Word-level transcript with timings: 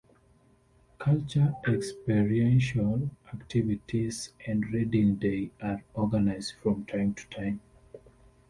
Culture 0.97 1.53
experiential 1.67 3.11
activities 3.31 4.33
and 4.47 4.65
reading 4.73 5.17
day 5.17 5.51
are 5.61 5.83
organised 5.95 6.55
from 6.63 6.85
time 6.87 7.13
to 7.13 7.27
time. 7.29 7.61